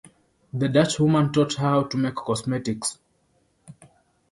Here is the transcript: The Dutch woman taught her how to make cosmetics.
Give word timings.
The 0.51 0.67
Dutch 0.67 0.99
woman 0.99 1.31
taught 1.31 1.53
her 1.53 1.63
how 1.69 1.83
to 1.83 1.95
make 1.95 2.15
cosmetics. 2.15 2.97